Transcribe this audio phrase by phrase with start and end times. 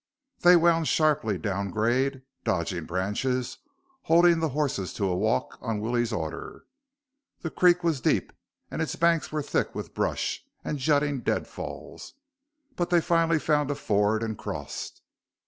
[0.39, 3.59] They wound sharply down grade, dodging branches,
[4.01, 6.65] holding the horses to a walk on Willie's order.
[7.41, 8.33] The creek was deep
[8.71, 12.15] and its banks were thick with brush and jutting dead falls,
[12.75, 15.03] but they finally found a ford and crossed.